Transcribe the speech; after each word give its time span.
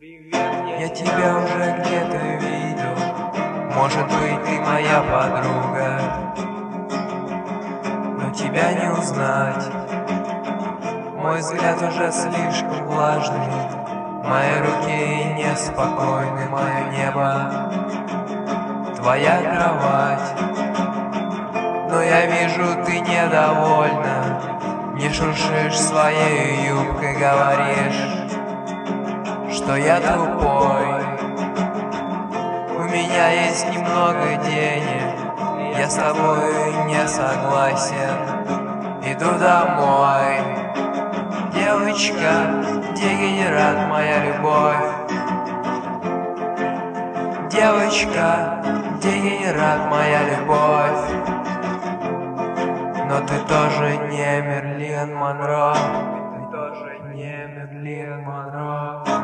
Я 0.00 0.88
тебя 0.90 1.38
уже 1.38 1.74
где-то 1.80 2.18
видел. 2.38 2.94
Может 3.74 4.06
быть, 4.06 4.44
ты 4.44 4.60
моя 4.60 5.02
подруга. 5.02 6.00
Но 8.20 8.30
тебя 8.32 8.74
не 8.74 8.92
узнать. 8.92 9.66
Мой 11.16 11.40
взгляд 11.40 11.82
уже 11.82 12.12
слишком 12.12 12.86
влажный. 12.86 13.48
Мои 14.22 14.60
руки 14.60 15.34
неспокойны, 15.34 16.48
мое 16.48 16.90
небо. 16.92 17.50
Твоя 18.94 19.40
кровать. 19.40 20.32
Но 21.90 22.00
я 22.00 22.26
вижу, 22.26 22.84
ты 22.84 23.00
недовольна. 23.00 24.94
Не 24.94 25.10
шуршишь 25.12 25.76
своей 25.76 26.68
юбкой, 26.68 27.16
говоришь 27.16 28.17
что 29.68 29.76
я 29.76 30.00
тупой. 30.00 30.86
У 32.74 32.84
меня 32.84 33.44
есть 33.44 33.66
немного 33.68 34.42
денег 34.42 35.76
Я 35.76 35.90
с 35.90 35.94
тобой 35.94 36.86
не 36.86 37.06
согласен. 37.06 38.16
Иду 39.04 39.30
домой. 39.38 40.40
Девочка, 41.52 42.64
дегенерат 42.96 43.90
моя 43.90 44.24
любовь. 44.24 44.88
Девочка, 47.50 48.62
дегенерат 49.02 49.90
моя 49.90 50.22
любовь. 50.30 51.04
Но 53.06 53.20
ты 53.20 53.38
тоже 53.46 53.98
не 54.08 54.40
Мерлин 54.40 55.14
Монро. 55.14 55.74
Ты 55.74 56.56
тоже 56.56 57.00
не 57.12 57.36
Мерлин 57.54 58.22
Монро 58.22 59.17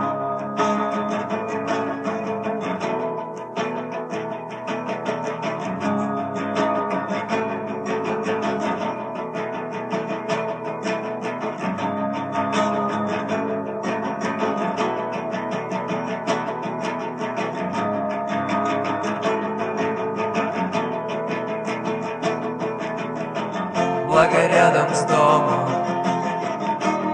Благо 24.14 24.46
рядом 24.46 24.94
с 24.94 25.02
домом. 25.06 25.68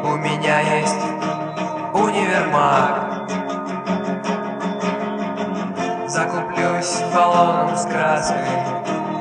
У 0.04 0.16
меня 0.16 0.60
есть 0.60 1.02
универмаг. 1.94 3.24
Закуплюсь 6.06 7.02
баллоном 7.14 7.74
с 7.74 7.86
краской 7.86 8.36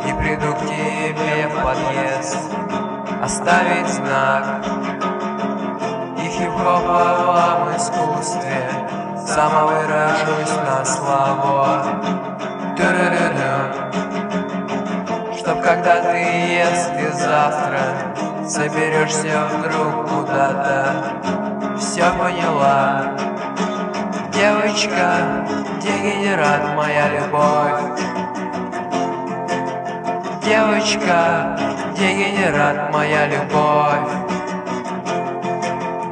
И 0.10 0.12
приду 0.12 0.54
к 0.56 0.60
тебе 0.60 1.48
в 1.48 1.56
подъезд 1.64 2.52
Оставить 3.24 3.88
знак. 3.88 4.66
И 6.18 6.28
хип-хоповом 6.28 7.78
искусстве 7.78 8.70
Самовыражусь 9.26 10.58
на 10.68 10.84
Ту-ру-ру-ру 12.76 13.80
Чтоб 15.38 15.62
когда 15.62 15.99
завтра. 17.20 17.80
Соберешься 18.48 19.48
вдруг 19.52 20.08
куда-то. 20.10 21.78
Все 21.78 22.06
поняла. 22.12 23.16
Девочка, 24.34 25.46
дегенерат 25.82 26.76
моя 26.76 27.10
любовь. 27.10 28.02
Девочка, 30.44 31.58
дегенерат 31.98 32.92
моя 32.92 33.28
любовь. 33.28 34.30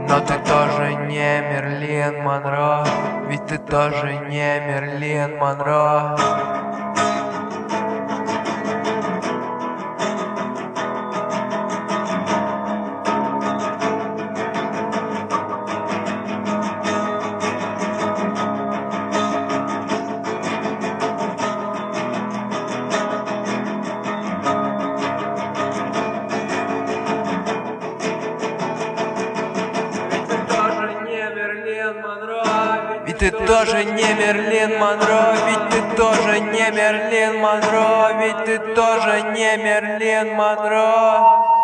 Но 0.09 0.21
ты 0.21 0.35
тоже 0.39 0.93
не 1.07 1.41
Мерлин 1.41 2.23
Монро 2.23 2.85
Ведь 3.27 3.45
ты 3.45 3.57
тоже 3.57 4.13
не 4.29 4.59
Мерлин 4.61 5.37
Монро 5.37 6.15
Ведь 33.05 33.17
ты 33.19 33.31
тоже 33.31 33.85
не 33.85 34.13
Мерлин 34.13 34.77
Монро, 34.79 35.35
ведь 35.47 35.69
ты 35.69 35.95
тоже 35.95 36.39
не 36.39 36.71
Мерлин 36.71 37.39
Монро, 37.39 38.13
ведь 38.19 38.45
ты 38.45 38.59
тоже 38.75 39.21
не 39.33 39.57
Мерлин 39.57 40.33
Монро. 40.35 41.56